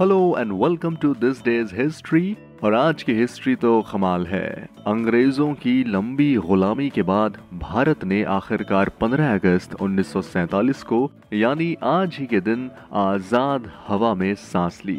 [0.00, 5.52] Hello and welcome to this day's history और आज की हिस्ट्री तो कमाल है। अंग्रेज़ों
[5.54, 12.26] की लंबी गुलामी के बाद भारत ने आखिरकार 15 अगस्त 1947 को, यानी आज ही
[12.26, 14.96] के दिन, आज़ाद हवा में सांस ली।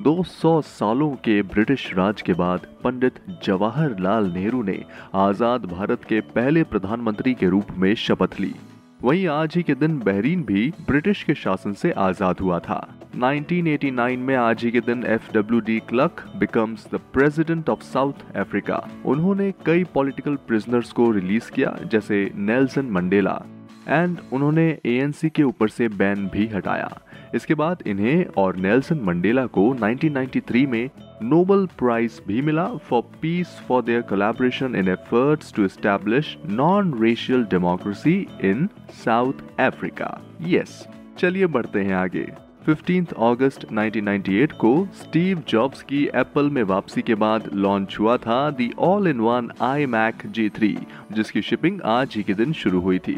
[0.00, 4.78] 200 सालों के ब्रिटिश राज के बाद पंडित जवाहरलाल नेहरू ने
[5.14, 8.54] आज़ाद भारत के पहले प्रधानमंत्री के रूप में शपथ ली।
[9.02, 12.78] वहीं आज ही के दिन बहरीन भी ब्रिटिश के शासन से आज़ाद हुआ था।
[13.16, 18.36] 1989 में आज ही के दिन F W de Klerk becomes the president of South
[18.36, 23.40] Africa उन्होंने कई पॉलिटिकल प्रिजनर्स को रिलीज़ किया, जैसे नेल्सन मंडेला
[23.88, 26.90] एंड उन्होंने एएनसी के ऊपर से बैन भी हटाया।
[27.34, 30.88] इसके बाद इन्हें और नेल्सन मंडेला को 1993 में
[31.22, 37.44] नोबल प्राइज भी मिला for peace for their collaboration in efforts to establish non racial
[37.50, 38.68] democracy in
[39.04, 40.86] South Africa yes
[41.18, 42.26] चलिए बढ़ते हैं आगे।
[42.66, 48.38] 15 अगस्त 1998 को स्टीव जॉब्स की एप्पल में वापसी के बाद लॉन्च हुआ था
[48.50, 49.50] the all in one
[49.86, 50.76] iMac G three
[51.12, 53.16] जिसकी शिपिंग आज ही के दिन शुरू हुई थी।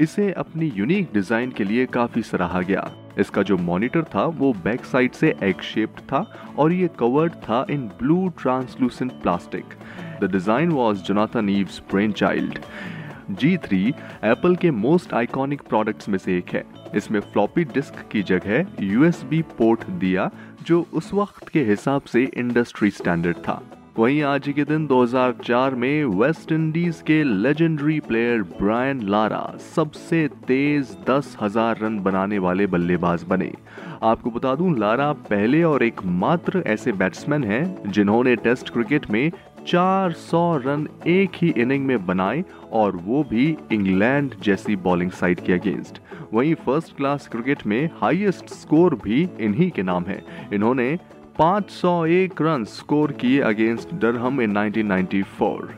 [0.00, 4.84] इसे अपनी यूनिक डिज़ाइन के लिए काफ़ी सराहा गया। इसका जो मॉनिटर था, वो बैक
[4.84, 6.24] साइड से एग शेप्ड था
[6.58, 9.74] और ये कवर्ड था in blue translucent plastic
[10.22, 12.58] the design was Jonathan Ive's brain child
[13.34, 13.74] G3
[14.24, 16.64] Apple के मोस्ट आइकॉनिक प्रोडक्ट्स में से एक है।
[16.94, 20.30] इसमें फ्लॉपी डिस्क की जगह यूएसबी पोर्ट दिया,
[20.62, 23.62] जो उस वक्त के हिसाब से इंडस्ट्री स्टैंडर्ड था।
[23.98, 30.96] वहीं आज के दिन 2004 में वेस्ट इंडीज के लेजेंडरी प्लेयर ब्रायन लारा सबसे तेज
[31.08, 33.50] दस हज़ार रन बनाने वाले बल्लेबाज बने।
[34.02, 39.30] आपको बता दूँ, लारा पहले और एकमात्र ऐसे बैट्समैन हैं जिन्होंने टेस्ट क्रिकेट में
[39.66, 45.52] 400 रन एक ही इनिंग में बनाए और वो भी इंग्लैंड जैसी बॉलिंग साइड के
[45.52, 46.00] अगेंस्ट।
[46.32, 50.98] वहीं फ़र्स्ट क्लास क्रिकेट में हाईएस्ट स्कोर भी इन्हीं के नाम है। इन्होंने
[51.40, 55.68] 501 रन स्कोर किए अगेंस्ट डरहम इन 1994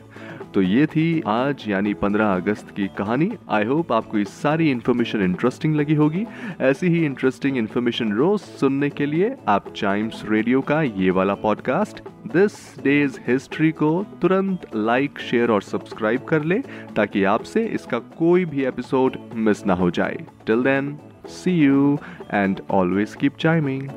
[0.53, 5.21] तो ये थी आज, यानी 15 अगस्त की कहानी। आई होप आपको ये सारी इन्फॉर्मेशन
[5.21, 6.25] इंटरेस्टिंग लगी होगी।
[6.61, 12.03] ऐसी ही इंटरेस्टिंग इन्फॉर्मेशन रोज सुनने के लिए आप चाइम्स रेडियो का ये वाला पॉडकास्ट
[12.33, 16.59] दिस डेज़ हिस्ट्री को तुरंत लाइक शेयर और सब्सक्राइब कर ले,
[16.95, 20.97] ताकि आपसे इसका कोई भी एपिसोड मिस ना हो जाए। Till then
[21.29, 21.97] see you
[22.33, 23.89] and always keep chiming